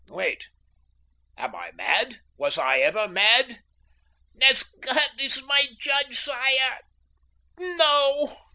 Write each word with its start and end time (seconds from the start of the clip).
"Wait! 0.09 0.49
Am 1.37 1.55
I 1.55 1.73
mad? 1.73 2.21
Was 2.35 2.57
I 2.57 2.79
ever 2.79 3.07
mad?" 3.07 3.61
"As 4.41 4.63
God 4.63 5.11
is 5.19 5.43
my 5.43 5.67
judge, 5.77 6.17
sire, 6.19 6.79
no!" 7.59 8.35